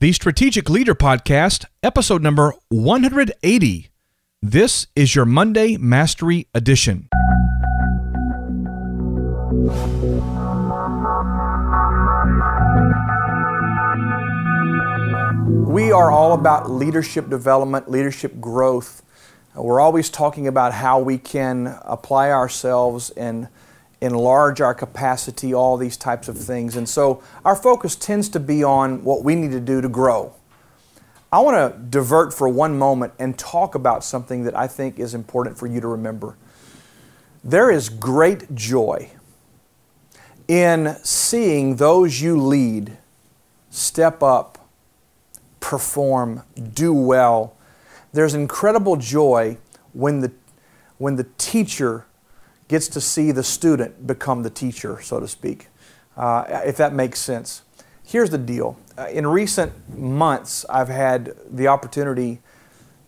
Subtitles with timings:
[0.00, 3.90] The Strategic Leader Podcast, episode number 180.
[4.40, 7.08] This is your Monday Mastery Edition.
[15.66, 19.02] We are all about leadership development, leadership growth.
[19.56, 23.48] We're always talking about how we can apply ourselves and
[24.00, 26.76] enlarge our capacity, all these types of things.
[26.76, 30.34] And so our focus tends to be on what we need to do to grow.
[31.30, 35.14] I want to divert for one moment and talk about something that I think is
[35.14, 36.36] important for you to remember.
[37.44, 39.10] There is great joy
[40.46, 42.96] in seeing those you lead
[43.70, 44.66] step up,
[45.60, 46.42] perform,
[46.72, 47.54] do well.
[48.12, 49.58] There's incredible joy
[49.92, 50.32] when the,
[50.96, 52.06] when the teacher
[52.68, 55.68] gets to see the student become the teacher, so to speak,
[56.16, 57.62] uh, if that makes sense.
[58.04, 58.78] Here's the deal.
[58.96, 62.40] Uh, in recent months, I've had the opportunity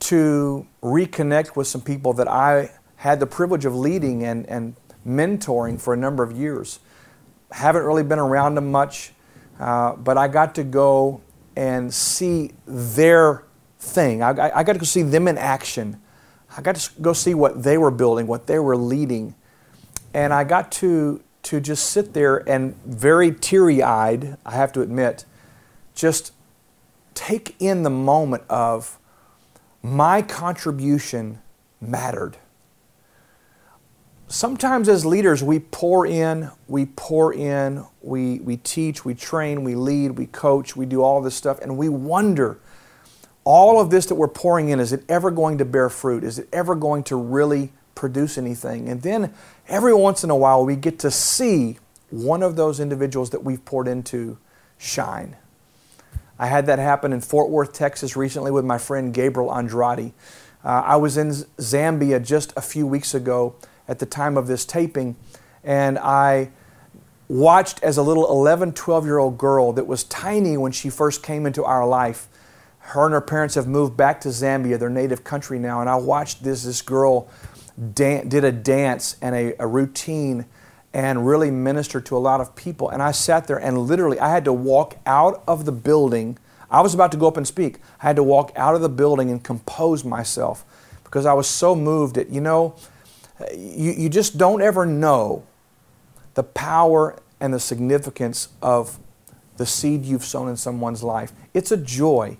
[0.00, 4.74] to reconnect with some people that I had the privilege of leading and, and
[5.06, 6.80] mentoring for a number of years.
[7.50, 9.12] Haven't really been around them much,
[9.60, 11.20] uh, but I got to go
[11.56, 13.44] and see their
[13.78, 14.22] thing.
[14.22, 16.00] I, I got to go see them in action.
[16.56, 19.34] I got to go see what they were building, what they were leading
[20.14, 25.24] and I got to to just sit there and very teary-eyed, I have to admit,
[25.94, 26.32] just
[27.14, 28.98] take in the moment of
[29.82, 31.40] my contribution
[31.80, 32.36] mattered.
[34.28, 39.74] Sometimes as leaders we pour in, we pour in, we, we teach, we train, we
[39.74, 42.58] lead, we coach, we do all this stuff, and we wonder
[43.44, 46.22] all of this that we're pouring in, is it ever going to bear fruit?
[46.22, 48.88] Is it ever going to really produce anything?
[48.88, 49.34] And then
[49.68, 51.78] every once in a while we get to see
[52.10, 54.38] one of those individuals that we've poured into
[54.78, 55.36] shine.
[56.38, 60.12] I had that happen in Fort Worth, Texas recently with my friend Gabriel Andrade.
[60.64, 63.54] Uh, I was in Zambia just a few weeks ago
[63.88, 65.16] at the time of this taping,
[65.64, 66.50] and I
[67.28, 71.22] watched as a little 11, 12 year old girl that was tiny when she first
[71.22, 72.28] came into our life.
[72.78, 75.96] Her and her parents have moved back to Zambia, their native country now, and I
[75.96, 77.28] watched this, this girl
[77.94, 80.46] dan- did a dance and a, a routine
[80.94, 82.88] and really ministered to a lot of people.
[82.90, 86.38] And I sat there and literally I had to walk out of the building.
[86.70, 87.78] I was about to go up and speak.
[88.00, 90.64] I had to walk out of the building and compose myself
[91.04, 92.74] because I was so moved that, you know,
[93.52, 95.44] you, you just don't ever know
[96.34, 98.98] the power and the significance of
[99.56, 101.32] the seed you've sown in someone's life.
[101.52, 102.38] It's a joy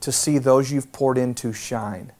[0.00, 2.12] to see those you've poured into shine.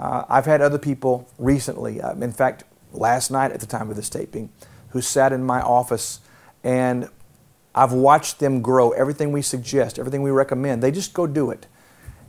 [0.00, 3.96] Uh, I've had other people recently, uh, in fact, last night at the time of
[3.96, 4.50] this taping,
[4.88, 6.20] who sat in my office
[6.64, 7.08] and
[7.74, 8.92] I've watched them grow.
[8.92, 11.66] Everything we suggest, everything we recommend, they just go do it.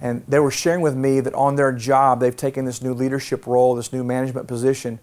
[0.02, 3.48] And they were sharing with me that on their job, they've taken this new leadership
[3.48, 5.00] role, this new management position,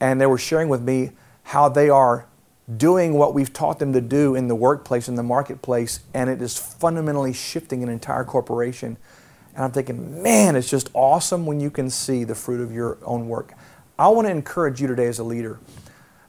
[0.00, 1.10] and they were sharing with me
[1.42, 2.26] how they are
[2.76, 6.40] doing what we've taught them to do in the workplace, in the marketplace, and it
[6.40, 8.96] is fundamentally shifting an entire corporation.
[9.58, 12.96] And I'm thinking, man, it's just awesome when you can see the fruit of your
[13.02, 13.54] own work.
[13.98, 15.58] I want to encourage you today as a leader.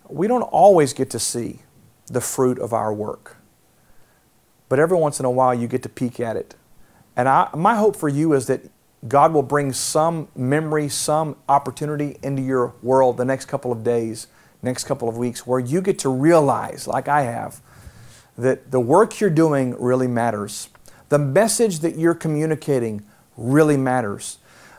[0.08, 1.60] We don't always get to see
[2.08, 3.38] the fruit of our work,
[4.68, 6.56] but every once in a while you get to peek at it.
[7.16, 8.64] And I, my hope for you is that
[9.08, 14.26] God will bring some memory, some opportunity into your world the next couple of days,
[14.64, 17.62] next couple of weeks, where you get to realize, like I have,
[18.40, 20.70] that the work you're doing really matters.
[21.10, 23.04] The message that you're communicating
[23.40, 24.38] really matters.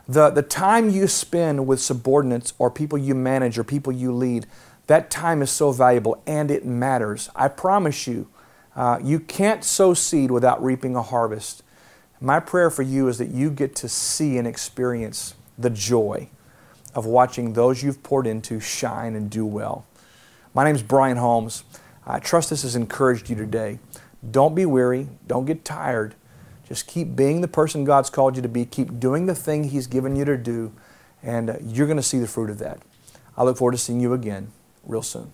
[0.09, 4.47] The, the time you spend with subordinates or people you manage or people you lead,
[4.87, 7.31] that time is so valuable and it matters.
[7.37, 8.29] I promise you,
[8.75, 11.63] uh, you can't sow seed without reaping a harvest.
[12.21, 16.29] My prayer for you is that you get to see and experience the joy
[16.95, 19.87] of watching those you've poured into shine and do well.
[20.55, 21.63] My name is Brian Holmes.
[22.05, 23.79] I trust this has encouraged you today.
[24.29, 26.15] Don't be weary, don't get tired.
[26.71, 28.65] Just keep being the person God's called you to be.
[28.65, 30.73] Keep doing the thing He's given you to do,
[31.21, 32.79] and you're going to see the fruit of that.
[33.37, 34.53] I look forward to seeing you again
[34.87, 35.33] real soon.